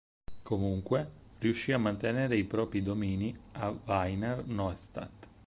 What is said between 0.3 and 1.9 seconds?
Comunque, riuscì a